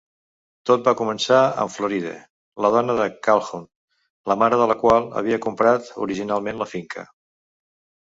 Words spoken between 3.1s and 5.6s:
Calhoun, la mare de la qual havia